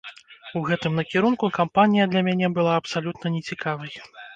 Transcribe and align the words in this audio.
У 0.59 0.61
гэтым 0.69 0.95
накірунку 1.01 1.51
кампанія 1.59 2.11
для 2.15 2.21
мяне 2.31 2.47
была 2.59 2.73
абсалютна 2.83 3.25
нецікавай. 3.41 3.93